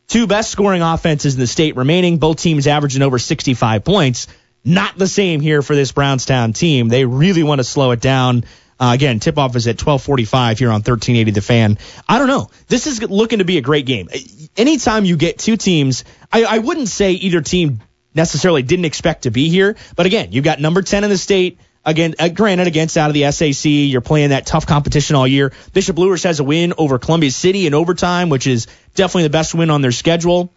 [0.07, 4.27] two best scoring offenses in the state remaining, both teams averaging over 65 points.
[4.65, 6.89] Not the same here for this Brownstown team.
[6.89, 8.43] They really want to slow it down.
[8.79, 11.77] Uh, again, tip off is at 1245 here on 1380 The Fan.
[12.07, 12.49] I don't know.
[12.67, 14.07] This is looking to be a great game.
[14.55, 17.81] Anytime you get two teams, I, I wouldn't say either team
[18.15, 19.75] necessarily didn't expect to be here.
[19.95, 21.59] But again, you've got number 10 in the state.
[21.85, 25.53] Again, uh, granted, against out of the SAC, you're playing that tough competition all year.
[25.73, 29.55] Bishop Luers has a win over Columbia City in overtime, which is definitely the best
[29.55, 30.53] win on their schedule.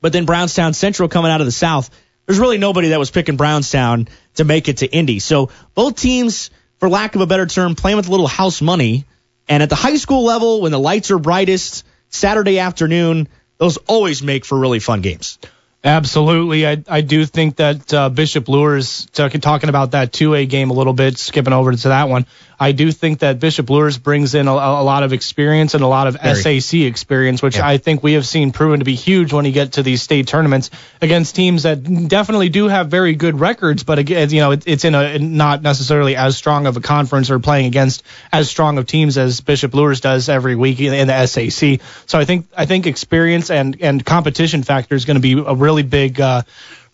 [0.00, 1.90] But then Brownstown Central coming out of the South,
[2.26, 5.20] there's really nobody that was picking Brownstown to make it to Indy.
[5.20, 6.50] So both teams,
[6.82, 9.04] for lack of a better term, playing with a little house money.
[9.48, 14.20] And at the high school level, when the lights are brightest, Saturday afternoon, those always
[14.20, 15.38] make for really fun games.
[15.84, 16.64] Absolutely.
[16.64, 20.74] I, I do think that uh, Bishop Luers, talking talking about that 2A game a
[20.74, 22.26] little bit, skipping over to that one,
[22.62, 25.88] I do think that Bishop Luers brings in a, a lot of experience and a
[25.88, 26.60] lot of Very.
[26.60, 27.66] SAC experience, which Yeah.
[27.66, 30.28] I think we have seen proven to be huge when you get to these state
[30.28, 34.62] tournaments against teams that definitely do have very good records, but again, you know, it,
[34.66, 38.78] it's in a not necessarily as strong of a conference or playing against as strong
[38.78, 41.80] of teams as Bishop Luers does every week in, in the SAC.
[42.06, 45.54] So I think I think experience and and competition factor is going to be a
[45.72, 46.20] really big.
[46.20, 46.42] Uh,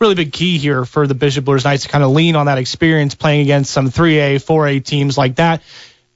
[0.01, 2.57] Really big key here for the Bishop Luers Knights to kind of lean on that
[2.59, 5.61] experience playing against some 3A, 4A teams like that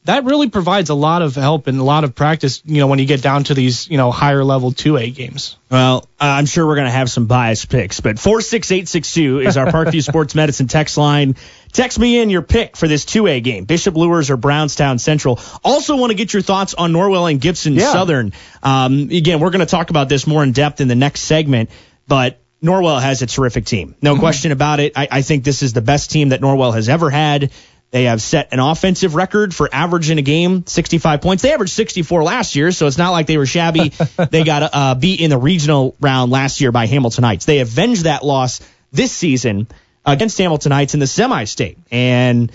[0.04, 2.98] that really provides a lot of help and a lot of practice, you know, when
[2.98, 5.56] you get down to these, you know, higher level 2A games.
[5.70, 9.66] Well, uh, I'm sure we're going to have some biased picks, but 46862 is our
[9.66, 11.36] Parkview Sports Medicine text line.
[11.72, 15.38] Text me in your pick for this 2A game, Bishop Luers or Brownstown Central.
[15.62, 17.92] Also want to get your thoughts on Norwell and Gibson Yeah.
[17.92, 18.32] Southern.
[18.62, 21.70] Um, again, we're going to talk about this more in depth in the next segment,
[22.08, 23.96] but Norwell has a terrific team.
[24.00, 24.92] No question about it.
[24.96, 27.50] I, I think this is the best team that Norwell has ever had.
[27.90, 31.42] They have set an offensive record for average in a game, 65 points.
[31.42, 33.92] They averaged 64 last year, so it's not like they were shabby.
[34.30, 37.44] they got uh, beat in the regional round last year by Hamilton Heights.
[37.44, 38.60] They avenged that loss
[38.92, 39.66] this season
[40.06, 41.78] against Hamilton Heights in the semi-state.
[41.90, 42.50] And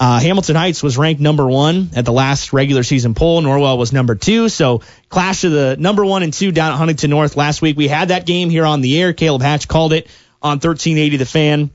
[0.00, 3.42] uh, Hamilton Heights was ranked number one at the last regular season poll.
[3.42, 4.48] Norwell was number two.
[4.48, 7.76] So clash of the number one and two down at Huntington North last week.
[7.76, 9.12] We had that game here on the air.
[9.12, 10.06] Caleb Hatch called it
[10.42, 11.70] on 1380 The Fan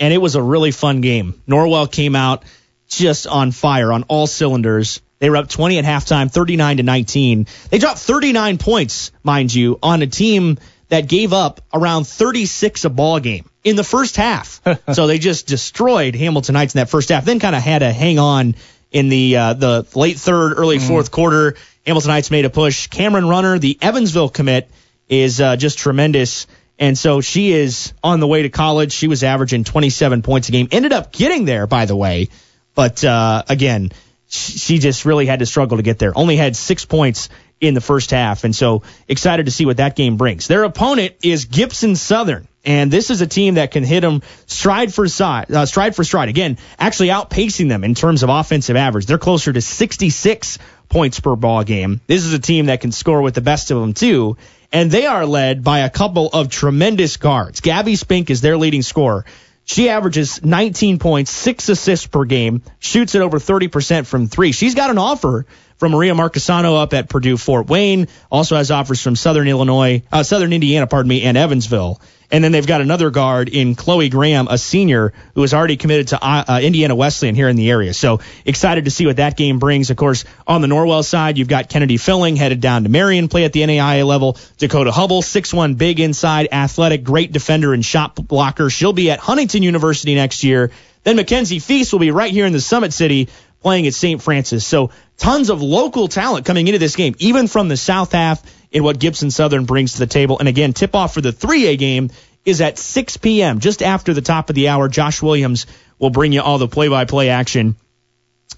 [0.00, 1.40] and it was a really fun game.
[1.46, 2.44] Norwell came out
[2.88, 5.00] just on fire on all cylinders.
[5.18, 7.46] They were up 20 at halftime, 39 to 19.
[7.70, 10.58] They dropped 39 points, mind you, on a team
[10.90, 14.60] that gave up around 36 a ball game in the first half.
[14.92, 17.24] so they just destroyed Hamilton Heights in that first half.
[17.24, 18.54] Then kind of had to hang on
[18.92, 21.56] in the uh, the late third, early fourth quarter.
[21.86, 22.88] Hamilton Heights made a push.
[22.88, 24.68] Cameron Runner, the Evansville commit,
[25.08, 26.46] is uh, just tremendous.
[26.78, 28.92] And so she is on the way to college.
[28.92, 30.68] She was averaging 27 points a game.
[30.70, 32.28] Ended up getting there, by the way.
[32.74, 33.90] But uh, again,
[34.28, 36.16] she just really had to struggle to get there.
[36.16, 37.28] Only had six points
[37.60, 38.44] in the first half.
[38.44, 40.48] And so excited to see what that game brings.
[40.48, 42.48] Their opponent is Gibson Southern.
[42.64, 46.04] And this is a team that can hit them stride for side, uh, stride for
[46.04, 46.28] stride.
[46.28, 49.06] Again, actually outpacing them in terms of offensive average.
[49.06, 52.00] They're closer to 66 points per ball game.
[52.06, 54.36] This is a team that can score with the best of them too.
[54.72, 57.60] And they are led by a couple of tremendous guards.
[57.60, 59.24] Gabby Spink is their leading scorer.
[59.70, 64.50] She averages 19 points, six assists per game, shoots at over 30% from three.
[64.50, 68.08] She's got an offer from Maria Marchesano up at Purdue Fort Wayne.
[68.32, 72.00] Also has offers from Southern Illinois, uh, Southern Indiana, pardon me, and Evansville.
[72.30, 76.08] And then they've got another guard in Chloe Graham, a senior who is already committed
[76.08, 77.92] to uh, uh, Indiana Wesleyan here in the area.
[77.92, 79.90] So excited to see what that game brings.
[79.90, 83.44] Of course, on the Norwell side, you've got Kennedy Filling headed down to Marion, play
[83.44, 84.36] at the NAIA level.
[84.58, 88.70] Dakota Hubble, 6'1 big inside, athletic, great defender and shot blocker.
[88.70, 90.70] She'll be at Huntington University next year.
[91.02, 93.28] Then Mackenzie Feast will be right here in the Summit City
[93.62, 94.22] playing at St.
[94.22, 94.66] Francis.
[94.66, 98.84] So tons of local talent coming into this game, even from the South half in
[98.84, 100.38] what Gibson Southern brings to the table.
[100.38, 102.10] And again, tip off for the 3A game
[102.44, 103.60] is at 6 p.m.
[103.60, 104.88] just after the top of the hour.
[104.88, 105.66] Josh Williams
[105.98, 107.76] will bring you all the play-by-play action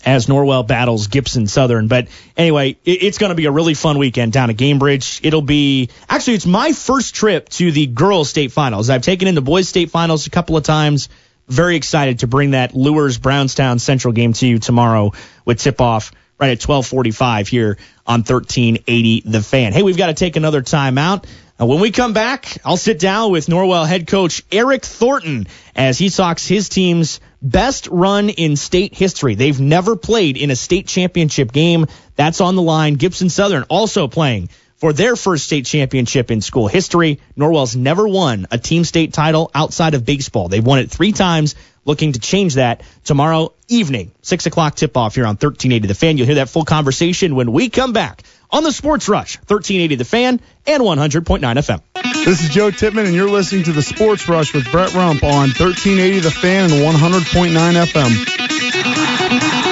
[0.05, 1.89] as Norwell battles Gibson Southern.
[1.89, 5.21] But anyway, it, it's going to be a really fun weekend down at Gainbridge.
[5.23, 8.91] It'll be actually it's my first trip to the girls state finals.
[8.91, 11.09] I've taken in the boys state finals a couple of times.
[11.49, 15.13] Very excited to bring that Luers Brownstown Central game to you tomorrow
[15.45, 19.73] with tip off right at 12:45 here on 1380 The Fan.
[19.73, 21.25] Hey, we've got to take another time out.
[21.61, 25.99] Uh, when we come back, I'll sit down with Norwell head coach Eric Thornton as
[25.99, 29.37] he talks his team's best run in state history.
[29.37, 31.87] They've never played in a state championship game.
[32.17, 32.95] That's on the line.
[32.95, 34.49] Gibson Southern also playing
[34.83, 37.21] for their first state championship in school history.
[37.39, 40.49] Norwell's never won a team state title outside of baseball.
[40.49, 45.15] They've won it three times, looking to change that tomorrow evening, 6 o'clock tip off
[45.15, 46.17] here on 1380 The Fan.
[46.17, 50.05] You'll hear that full conversation when we come back on the Sports Rush, 1380 The
[50.05, 51.81] Fan and 100.9 FM.
[52.25, 55.51] This is Joe Tippmann, and you're listening to the Sports Rush with Brett Rump on
[55.51, 57.53] 1380 The Fan and 100.9
[57.87, 58.27] FM.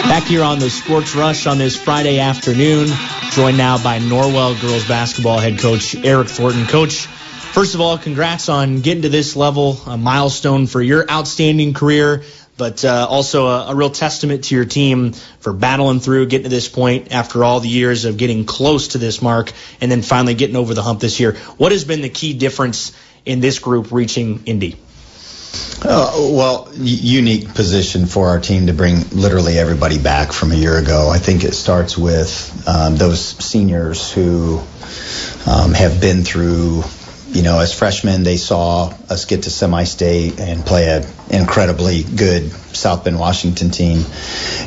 [0.05, 2.89] Back here on the Sports Rush on this Friday afternoon,
[3.31, 6.67] joined now by Norwell girls basketball head coach Eric Thornton.
[6.67, 7.07] Coach,
[7.53, 12.23] first of all, congrats on getting to this level, a milestone for your outstanding career,
[12.57, 16.51] but uh, also a, a real testament to your team for battling through, getting to
[16.51, 20.35] this point after all the years of getting close to this mark, and then finally
[20.35, 21.35] getting over the hump this year.
[21.57, 24.77] What has been the key difference in this group reaching Indy?
[25.83, 30.77] Uh, well, unique position for our team to bring literally everybody back from a year
[30.79, 31.09] ago.
[31.09, 34.59] I think it starts with um, those seniors who
[35.47, 36.83] um, have been through,
[37.33, 42.51] you know, as freshmen, they saw us get to semi-state and play an incredibly good
[42.75, 44.05] South Bend Washington team,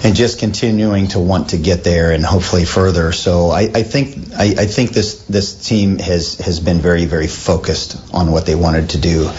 [0.03, 3.11] and just continuing to want to get there and hopefully further.
[3.11, 7.27] So I, I think I, I think this this team has has been very very
[7.27, 9.29] focused on what they wanted to do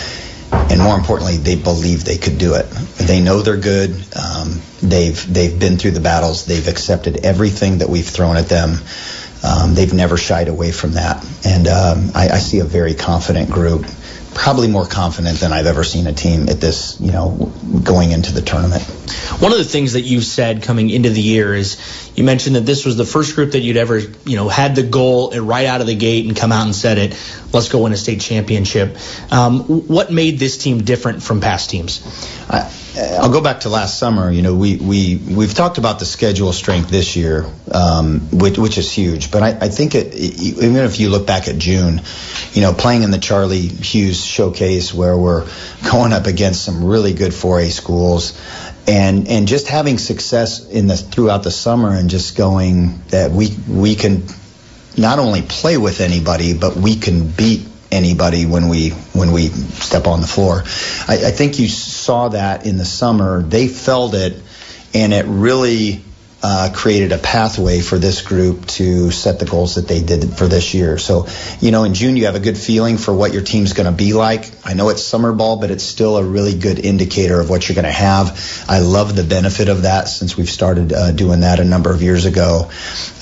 [0.54, 2.68] and more importantly, they believe they could do it.
[2.96, 3.90] They know they're good.
[4.16, 6.46] Um, they've they've been through the battles.
[6.46, 8.78] They've accepted everything that we've thrown at them.
[9.44, 13.50] Um, they've never shied away from that, and um, I, I see a very confident
[13.50, 13.86] group.
[14.32, 17.52] Probably more confident than I've ever seen a team at this, you know,
[17.84, 18.82] going into the tournament.
[19.38, 21.78] One of the things that you've said coming into the year is
[22.16, 24.82] you mentioned that this was the first group that you'd ever, you know, had the
[24.82, 27.12] goal right out of the gate and come out and said it,
[27.52, 28.96] let's go win a state championship.
[29.30, 32.02] Um, what made this team different from past teams?
[32.48, 34.30] I, I'll go back to last summer.
[34.30, 38.78] You know, we we we've talked about the schedule strength this year, um, which which
[38.78, 39.32] is huge.
[39.32, 42.02] But I, I think it, even if you look back at June,
[42.52, 45.46] you know, playing in the Charlie Hughes Showcase where we're
[45.90, 48.40] going up against some really good 4A schools,
[48.86, 53.56] and and just having success in the throughout the summer and just going that we
[53.68, 54.22] we can
[54.96, 60.06] not only play with anybody, but we can beat anybody when we when we step
[60.06, 60.62] on the floor.
[61.08, 63.42] I, I think you saw that in the summer.
[63.42, 64.42] They felt it,
[64.92, 66.02] and it really
[66.46, 70.46] uh, created a pathway for this group to set the goals that they did for
[70.46, 70.98] this year.
[70.98, 71.26] So,
[71.60, 73.96] you know, in June you have a good feeling for what your team's going to
[73.96, 74.50] be like.
[74.62, 77.74] I know it's summer ball, but it's still a really good indicator of what you're
[77.74, 78.66] going to have.
[78.68, 82.02] I love the benefit of that since we've started uh, doing that a number of
[82.02, 82.70] years ago.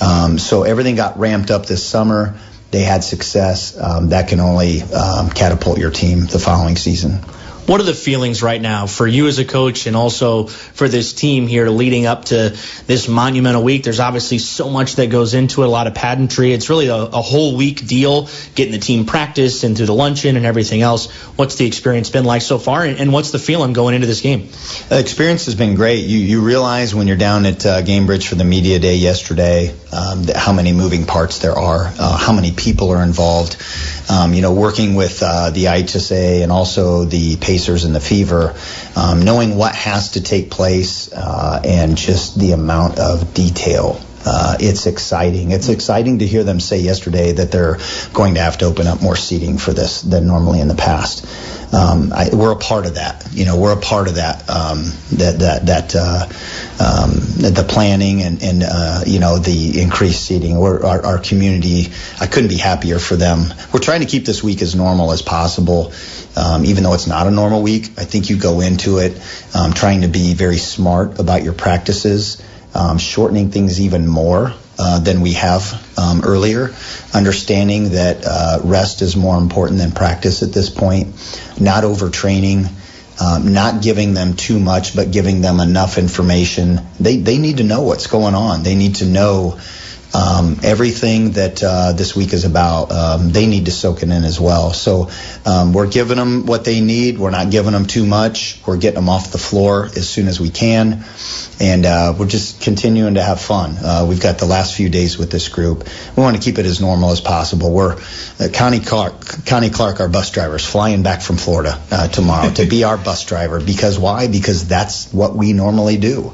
[0.01, 2.37] Um, so everything got ramped up this summer
[2.73, 7.23] they had success, um, that can only um, catapult your team the following season.
[7.65, 11.13] What are the feelings right now for you as a coach and also for this
[11.13, 13.83] team here leading up to this monumental week?
[13.83, 16.51] There's obviously so much that goes into it, a lot of pageantry.
[16.51, 20.35] It's really a, a whole week deal, getting the team practiced and through the luncheon
[20.35, 21.09] and everything else.
[21.37, 24.19] What's the experience been like so far, and, and what's the feeling going into this
[24.19, 24.49] game?
[24.89, 26.05] The experience has been great.
[26.05, 30.25] You, you realize when you're down at uh, Gainbridge for the media day yesterday um,
[30.35, 33.57] how many moving parts there are, uh, how many people are involved.
[34.09, 38.55] Um, you know, working with uh, the IHSA and also the Pacers and the Fever,
[38.95, 44.57] um, knowing what has to take place uh, and just the amount of detail Uh,
[44.59, 45.51] it's exciting.
[45.51, 47.77] It's exciting to hear them say yesterday that they're
[48.13, 51.25] going to have to open up more seating for this than normally in the past.
[51.73, 53.27] Um, I, we're a part of that.
[53.31, 54.47] You know, we're a part of that.
[54.49, 54.83] Um,
[55.13, 56.25] that that that uh,
[56.79, 60.59] um, the planning and and uh, you know the increased seating.
[60.59, 61.91] We're our, our community.
[62.19, 63.53] I couldn't be happier for them.
[63.73, 65.93] We're trying to keep this week as normal as possible.
[66.35, 69.21] Um, even though it's not a normal week, I think you go into it
[69.55, 72.41] um, trying to be very smart about your practices,
[72.73, 76.73] um, shortening things even more uh, than we have um, earlier,
[77.13, 81.07] understanding that uh, rest is more important than practice at this point,
[81.59, 82.69] not overtraining.
[83.21, 86.81] Um, not giving them too much, but giving them enough information.
[86.99, 88.63] They they need to know what's going on.
[88.63, 89.59] They need to know
[90.13, 92.91] um, everything that uh, this week is about.
[92.91, 94.71] Um, they need to soak it in as well.
[94.73, 95.09] So
[95.45, 97.17] um, we're giving them what they need.
[97.17, 98.61] We're not giving them too much.
[98.65, 101.03] We're getting them off the floor as soon as we can,
[101.59, 103.75] and uh, we're just continuing to have fun.
[103.77, 105.87] Uh, we've got the last few days with this group.
[106.15, 107.73] We want to keep it as normal as possible.
[107.73, 112.07] We're uh, Connie Clark, Connie Clark, our bus driver, is flying back from Florida uh,
[112.07, 113.59] tomorrow to be our bus driver.
[113.59, 114.27] Because why?
[114.27, 116.33] Because that's what we normally do.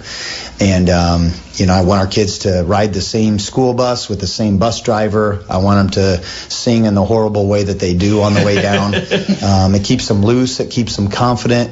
[0.60, 4.20] And um, you know, I want our kids to ride the same school bus with
[4.20, 5.44] the same bus driver.
[5.50, 8.62] I want them to sing in the horrible way that they do on the way
[8.62, 8.96] down.
[9.44, 10.60] um, it keeps them loose.
[10.60, 11.72] It keeps them confident.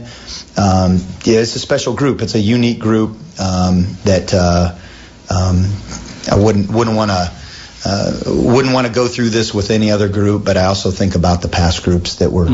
[0.58, 2.22] Um, yeah, it's a special group.
[2.22, 4.76] It's a unique group um, that uh,
[5.30, 5.66] um,
[6.30, 7.32] I wouldn't wouldn't want to.
[7.86, 11.16] Uh, wouldn't want to go through this with any other group, but I also think
[11.16, 12.48] about the past groups that were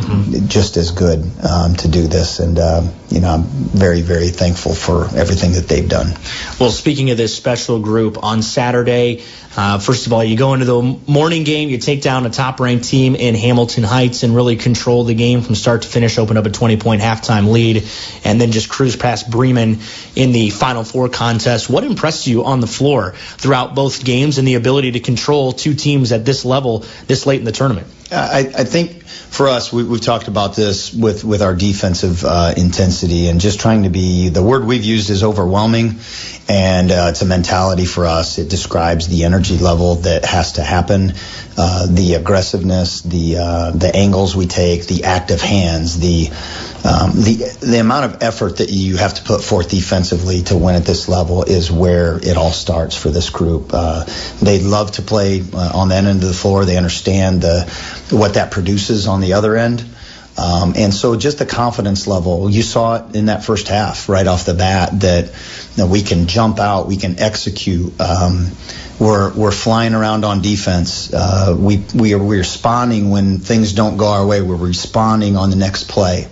[0.47, 4.75] just as good um, to do this, and uh, you know I'm very very thankful
[4.75, 6.13] for everything that they've done.
[6.59, 9.23] Well, speaking of this special group on Saturday,
[9.55, 12.59] uh, first of all, you go into the morning game, you take down a top
[12.59, 16.37] ranked team in Hamilton Heights and really control the game from start to finish, open
[16.37, 17.87] up a 20 point halftime lead,
[18.23, 19.79] and then just cruise past Bremen
[20.15, 21.69] in the Final Four contest.
[21.69, 25.22] What impressed you on the floor throughout both games and the ability to control
[25.53, 27.87] two teams at this level this late in the tournament?
[28.11, 32.53] I, I think for us, we, we've talked about this with, with our defensive uh,
[32.55, 34.29] intensity and just trying to be.
[34.29, 35.99] The word we've used is overwhelming,
[36.47, 38.37] and uh, it's a mentality for us.
[38.37, 41.13] It describes the energy level that has to happen,
[41.57, 46.29] uh, the aggressiveness, the uh, the angles we take, the active hands, the
[46.85, 50.75] um, the the amount of effort that you have to put forth defensively to win
[50.75, 53.71] at this level is where it all starts for this group.
[53.73, 54.05] Uh,
[54.41, 56.65] they love to play uh, on that end of the floor.
[56.65, 57.63] They understand the
[58.13, 59.83] what that produces on the other end.
[60.35, 64.25] Um, and so just the confidence level, you saw it in that first half right
[64.25, 67.99] off the bat that you know, we can jump out, we can execute.
[68.01, 68.49] Um,
[68.99, 71.13] we're we're flying around on defense.
[71.13, 74.41] Uh, we we are we're responding when things don't go our way.
[74.41, 76.27] We're responding on the next play.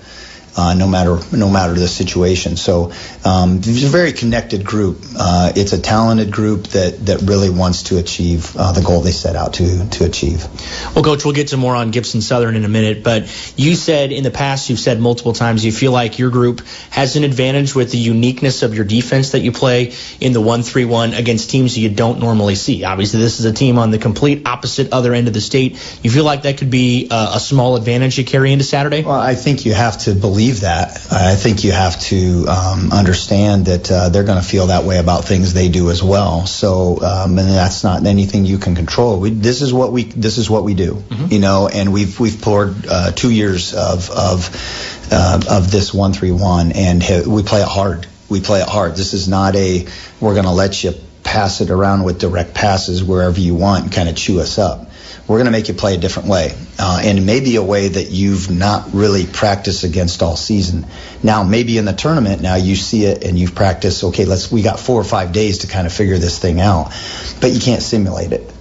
[0.53, 2.57] Uh, no matter no matter the situation.
[2.57, 2.91] So
[3.23, 4.99] um, it's a very connected group.
[5.17, 9.11] Uh, it's a talented group that that really wants to achieve uh, the goal they
[9.11, 10.45] set out to to achieve.
[10.93, 13.23] Well, Coach, we'll get to more on Gibson Southern in a minute, but
[13.57, 17.15] you said in the past, you've said multiple times, you feel like your group has
[17.15, 20.83] an advantage with the uniqueness of your defense that you play in the 1 3
[20.83, 22.83] 1 against teams you don't normally see.
[22.83, 25.73] Obviously, this is a team on the complete opposite other end of the state.
[26.03, 29.03] You feel like that could be a, a small advantage you carry into Saturday?
[29.03, 31.08] Well, I think you have to believe that.
[31.12, 34.97] I think you have to um, understand that uh, they're going to feel that way
[34.97, 36.45] about things they do as well.
[36.45, 39.19] So, um, and that's not anything you can control.
[39.19, 41.67] We, this is what we this is what we do, you know.
[41.67, 46.71] And we've we've poured uh, two years of of uh, of this one three one,
[46.73, 48.08] and ha- we play it hard.
[48.30, 48.95] We play it hard.
[48.95, 49.88] This is not a
[50.19, 53.93] we're going to let you pass it around with direct passes wherever you want and
[53.93, 54.90] kind of chew us up
[55.27, 58.12] we're going to make you play a different way, uh, and maybe a way that
[58.12, 60.86] you've not really practiced against all season.
[61.23, 64.03] Now, maybe in the tournament, now you see it and you've practiced.
[64.03, 64.51] Okay, let's.
[64.51, 66.91] We got four or five days to kind of figure this thing out,
[67.39, 68.51] but you can't simulate it.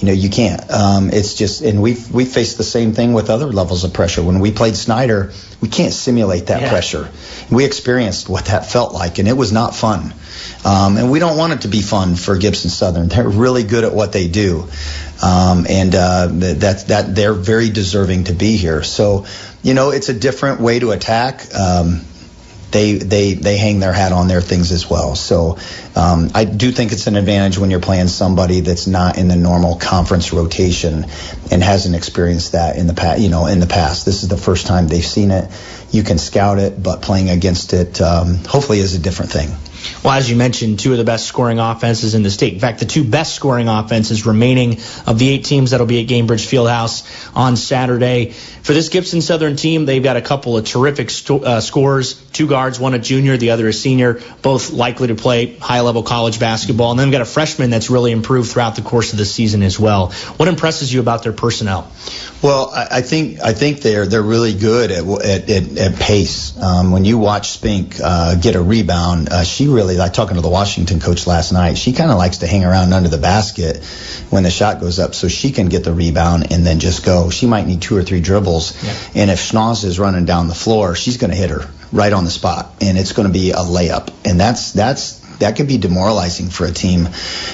[0.00, 0.70] You know, you can't.
[0.70, 4.22] Um, it's just, and we've we faced the same thing with other levels of pressure.
[4.22, 6.70] When we played Snider, we can't simulate that Yeah.
[6.70, 7.10] pressure.
[7.50, 10.14] We experienced what that felt like, and it was not fun.
[10.64, 13.08] Um, and we don't want it to be fun for Gibson Southern.
[13.08, 14.68] They're really good at what they do,
[15.22, 18.82] um, and uh, that that they're very deserving to be here.
[18.82, 19.26] So,
[19.62, 21.46] you know, it's a different way to attack.
[21.54, 22.00] Um,
[22.70, 25.14] they they they hang their hat on their things as well.
[25.14, 25.58] So
[25.96, 29.36] um, I do think it's an advantage when you're playing somebody that's not in the
[29.36, 31.06] normal conference rotation
[31.50, 33.20] and hasn't experienced that in the past.
[33.20, 35.50] You know, in the past, this is the first time they've seen it.
[35.90, 39.50] You can scout it, but playing against it, um, hopefully, is a different thing.
[40.04, 42.52] Well, as you mentioned, two of the best scoring offenses in the state.
[42.52, 46.08] In fact, the two best scoring offenses remaining of the eight teams that'll be at
[46.08, 48.30] Gainbridge Fieldhouse on Saturday.
[48.30, 52.14] For this Gibson Southern team, they've got a couple of terrific sto- uh, scorers.
[52.14, 56.38] Two guards, one a junior, the other a senior, both likely to play high-level college
[56.38, 56.90] basketball.
[56.90, 59.62] And then they've got a freshman that's really improved throughout the course of the season
[59.62, 60.12] as well.
[60.36, 61.90] What impresses you about their personnel?
[62.42, 66.56] Well, I, I think I think they're they're really good at at, at, at pace.
[66.60, 70.42] Um, when you watch Spink uh, get a rebound, uh, she really like talking to
[70.42, 71.78] the Washington coach last night.
[71.78, 73.82] She kind of likes to hang around under the basket
[74.28, 77.30] when the shot goes up, so she can get the rebound and then just go.
[77.30, 78.72] She might need two or three dribbles,
[79.14, 82.24] and if Schnoz is running down the floor, she's going to hit her right on
[82.24, 85.78] the spot, and it's going to be a layup, and that's that's that can be
[85.78, 87.08] demoralizing for a team.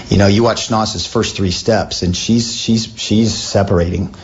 [0.08, 4.14] You know, you watch Schnoss's first three steps, and she's she's she's separating.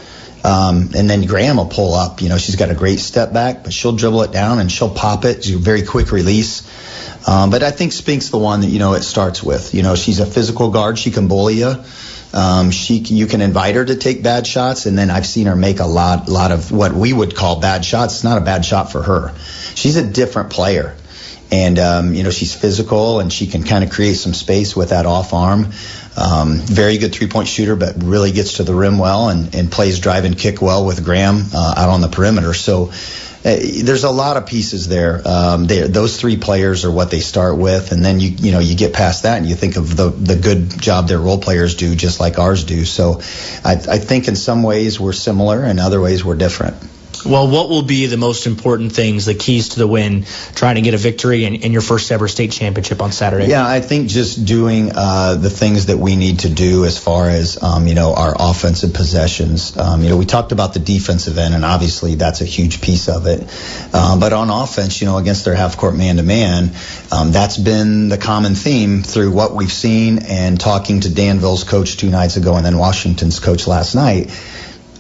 [0.45, 2.21] Um, and then Graham will pull up.
[2.21, 4.93] You know, she's got a great step back, but she'll dribble it down and she'll
[4.93, 5.45] pop it.
[5.45, 6.63] She's a very quick release.
[7.29, 9.75] Um, but I think Spink's the one that you know it starts with.
[9.75, 10.99] You know, she's a physical guard.
[10.99, 11.75] She can bully you.
[12.35, 15.55] Um, she you can invite her to take bad shots, and then I've seen her
[15.55, 18.15] make a lot lot of what we would call bad shots.
[18.15, 19.35] It's not a bad shot for her.
[19.75, 20.97] She's a different player
[21.53, 24.89] and um, you know she's physical and she can kind of create some space with
[24.89, 25.71] that off arm.
[26.17, 29.73] Um, very good three point shooter, but really gets to the rim well and, and
[29.73, 32.55] plays drive and kick well with Graham uh, out on the perimeter.
[32.55, 32.93] So.
[33.45, 35.21] Uh, there's a lot of pieces there.
[35.27, 38.61] Um, they, those three players are what they start with, and then you you know
[38.61, 41.75] you get past that and you think of the the good job their role players
[41.75, 42.85] do, just like ours do.
[42.85, 43.15] So,
[43.65, 46.77] I, I think in some ways we're similar, and other ways we're different.
[47.25, 50.81] Well, what will be the most important things, the keys to the win, trying to
[50.81, 53.47] get a victory in, in your first ever state championship on Saturday?
[53.47, 57.29] Yeah, I think just doing uh, the things that we need to do as far
[57.29, 59.77] as um, you know our offensive possessions.
[59.77, 63.09] Um, you know, we talked about the defensive end, and obviously that's a huge piece
[63.09, 63.43] of it.
[63.95, 66.71] Um, but on offense, you know, against their half court man to man,
[67.33, 72.11] that's been the common theme through what we've seen and talking to Danville's coach two
[72.11, 74.31] nights ago, and then Washington's coach last night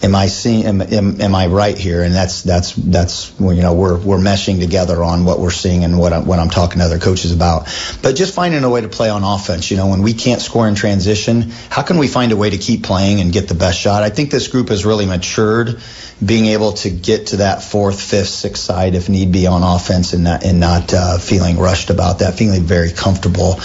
[0.02, 2.02] am I seeing am, am, am I right here?
[2.02, 5.98] And that's that's that's you know we're we're meshing together on what we're seeing and
[5.98, 7.68] what I'm, what I'm talking to other coaches about.
[8.02, 9.70] But just finding a way to play on offense.
[9.70, 12.58] You know, when we can't score in transition, how can we find a way to
[12.58, 14.02] keep playing and get the best shot?
[14.02, 15.80] I think this group has really matured,
[16.24, 20.12] being able to get to that fourth, fifth, sixth side if need be on offense
[20.12, 23.60] and not and not uh, feeling rushed about that, feeling very comfortable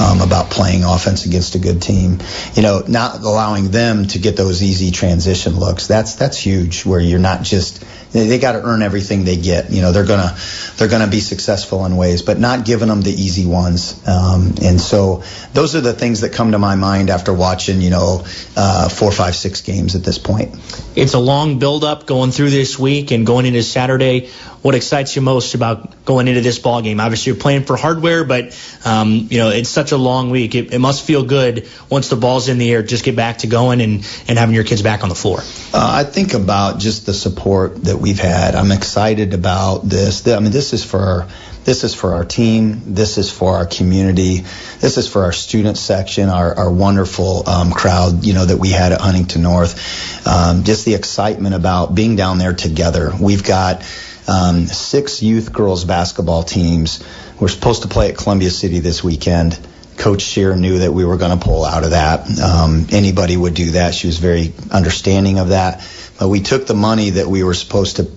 [0.00, 2.18] um, about playing offense against a good team.
[2.54, 5.86] You know, not allowing them to get those easy transition looks.
[5.86, 6.86] That's that's huge.
[6.86, 9.70] Where you're not just they, they got to earn everything they get.
[9.70, 10.36] You know, they're gonna
[10.76, 14.06] they're gonna be successful in ways, but not giving them the easy ones.
[14.06, 17.90] Um, and so those are the things that come to my mind after watching you
[17.90, 18.24] know
[18.56, 20.56] uh, four, five, six games at this point.
[20.96, 24.30] It's a long build up going through this week and going into Saturday.
[24.62, 27.00] What excites you most about going into this ball game?
[27.00, 30.54] Obviously, you're playing for hardware, but um, you know it's such a long week.
[30.54, 32.82] It, it must feel good once the ball's in the air.
[32.82, 35.38] Just get back to going and and having your kids back on the floor.
[35.72, 38.54] Uh, I think about just the support that we've had.
[38.54, 40.28] I'm excited about this.
[40.28, 41.26] I mean, this is for
[41.64, 42.94] this is for our team.
[42.94, 44.38] This is for our community.
[44.80, 48.70] This is for our student section, our, our wonderful um, crowd, you know, that we
[48.70, 50.26] had at Huntington North.
[50.26, 53.12] Um, just the excitement about being down there together.
[53.20, 53.82] We've got
[54.26, 57.04] um, six youth girls basketball teams.
[57.38, 59.58] We're supposed to play at Columbia City this weekend.
[59.96, 62.40] Coach Shear knew that we were going to pull out of that.
[62.40, 63.94] Um, anybody would do that.
[63.94, 65.86] She was very understanding of that.
[66.18, 68.10] But we took the money that we were supposed to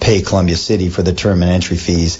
[0.00, 2.18] pay Columbia City for the tournament entry fees.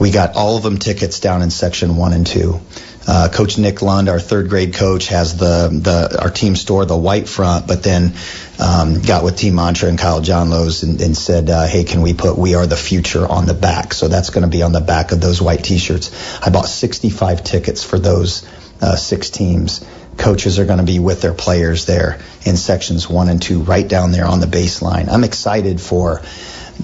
[0.00, 2.60] We got all of them tickets down in section one and two.
[3.08, 6.96] Uh, coach Nick Lund, our third grade coach, has the the our team store, the
[6.96, 8.14] white front, but then
[8.58, 12.02] um, got with Team Mantra and Kyle John Lowe's and, and said, uh, hey, can
[12.02, 13.94] we put "We Are the Future" on the back?
[13.94, 16.40] So that's going to be on the back of those white T-shirts.
[16.44, 18.44] I bought 65 tickets for those
[18.80, 19.86] uh, six teams.
[20.16, 23.86] Coaches are going to be with their players there in sections one and two, right
[23.86, 25.08] down there on the baseline.
[25.08, 26.22] I'm excited for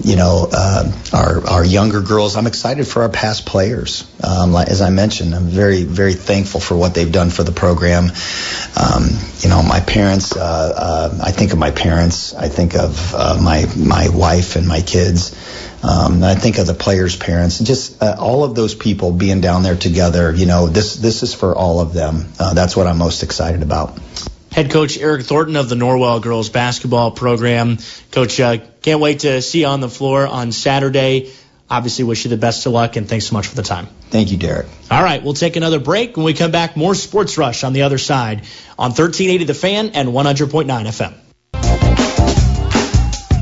[0.01, 2.35] you know, uh, our our younger girls.
[2.35, 4.09] I'm excited for our past players.
[4.23, 8.05] Um, as I mentioned, I'm very very thankful for what they've done for the program.
[8.75, 10.35] Um, you know, my parents.
[10.35, 12.33] Uh, uh, I think of my parents.
[12.33, 15.35] I think of uh, my my wife and my kids.
[15.83, 19.63] Um, I think of the players' parents, just uh, all of those people being down
[19.63, 20.33] there together.
[20.33, 22.29] You know, this this is for all of them.
[22.39, 23.99] Uh, that's what I'm most excited about.
[24.53, 27.79] Head coach Eric Thornton of the Norwell girls basketball program.
[28.11, 31.31] Coach, uh, can't wait to see you on the floor on Saturday.
[31.71, 33.87] Obviously, wish you the best of luck and thanks so much for the time.
[34.11, 34.67] Thank you, Derek.
[34.91, 36.15] All right, we'll take another break.
[36.17, 38.43] When we come back, more Sports Rush on the other side
[38.77, 41.13] on 1380 The Fan and 100.9 FM.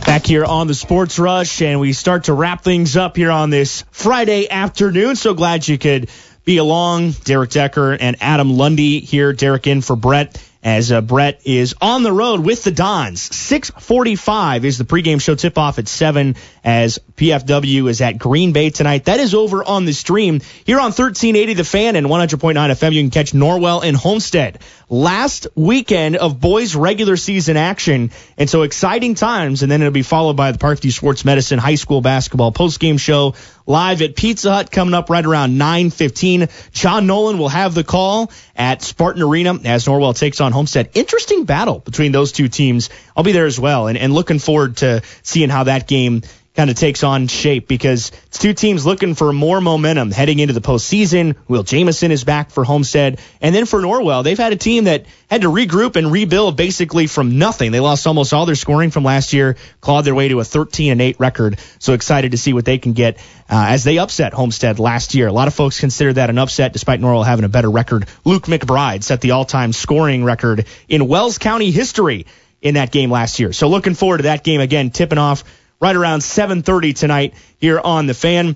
[0.06, 3.50] Back here on the Sports Rush, and we start to wrap things up here on
[3.50, 5.18] this Friday afternoon.
[5.18, 6.10] So glad you could
[6.46, 7.12] be along.
[7.12, 9.34] Derek Decker and Adam Lundy here.
[9.34, 13.30] Derek in for Brett as uh, Brett is on the road with the Dons.
[13.30, 19.06] 6:45 is the pregame show tip-off at 7 as PFW is at Green Bay tonight.
[19.06, 22.94] That is over on the stream here on 1380 The Fan and 100.9 FM.
[22.94, 24.60] You can catch Norwell and Homestead.
[24.90, 29.64] Last weekend of boys regular season action, and so exciting times.
[29.64, 33.36] And then it'll be followed by the Parkview Sports Medicine High School basketball postgame show
[33.72, 36.50] live at Pizza Hut coming up right around 9:15.
[36.74, 40.90] John Nolan will have the call at Spartan Arena as Norwell takes on Homestead.
[40.94, 42.90] Interesting battle between those two teams.
[43.16, 46.22] I'll be there as well, and, and looking forward to seeing how that game
[46.54, 50.54] kind of takes on shape because it's two teams looking for more momentum heading into
[50.54, 51.36] the postseason.
[51.48, 53.22] Will Jamison is back for Homestead.
[53.40, 57.08] And then for Norwell, they've had a team that had to regroup and rebuild basically
[57.08, 57.72] from nothing.
[57.72, 60.92] They lost almost all their scoring from last year, clawed their way to a 13
[60.92, 61.58] and 8 record.
[61.80, 63.18] So excited to see what they can get
[63.50, 65.28] uh, as they upset Homestead last year.
[65.28, 68.08] A lot of folks consider that an upset despite Norwell having a better record.
[68.26, 72.26] Luke McBride set the all-time scoring record in Wells County history
[72.62, 73.54] in that game last year.
[73.54, 75.44] So looking forward to that game again, tipping off
[75.82, 78.56] right around 7:30 tonight here on the Fan.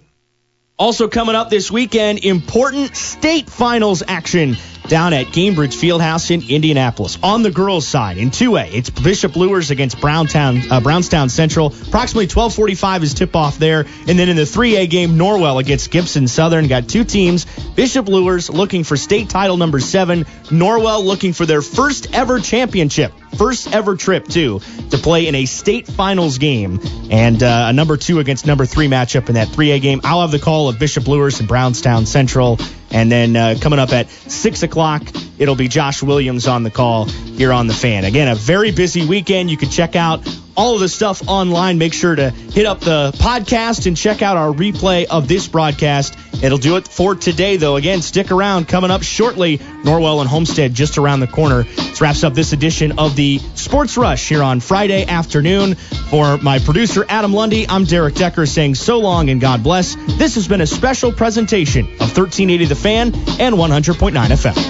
[0.77, 4.57] Also coming up this weekend, important state finals action
[4.87, 7.17] down at Gainbridge Fieldhouse in Indianapolis.
[7.23, 11.67] On the girls' side, in 2A, it's Bishop Luers against Browntown, uh, Brownstown Central.
[11.67, 16.67] Approximately 12:45 is tip-off there, and then in the 3A game, Norwell against Gibson Southern.
[16.67, 17.45] Got two teams.
[17.75, 20.25] Bishop Luers looking for state title number seven.
[20.49, 24.61] Norwell looking for their first ever championship, first ever trip too,
[24.91, 26.79] to play in a state finals game,
[27.09, 30.01] and uh, a number two against number three matchup in that 3A game.
[30.03, 32.59] I'll have the call of Bishop Luers and Brownstown Central.
[32.95, 35.03] And then uh, coming up at 6 o'clock,
[35.37, 38.05] it'll be Josh Williams on the call here on The Fan.
[38.05, 39.51] Again, a very busy weekend.
[39.51, 40.25] You can check out
[40.55, 41.77] all of the stuff online.
[41.77, 46.17] Make sure to hit up the podcast and check out our replay of this broadcast.
[46.43, 47.75] It'll do it for today, though.
[47.75, 48.67] Again, stick around.
[48.67, 51.63] Coming up shortly, Norwell and Homestead just around the corner.
[51.63, 55.75] This wraps up this edition of the Sports Rush here on Friday afternoon.
[55.75, 59.95] For my producer, Adam Lundy, I'm Derek Decker saying so long and God bless.
[59.95, 63.07] This has been a special presentation of 1380 The Fan
[63.39, 64.65] and 100.9 FM.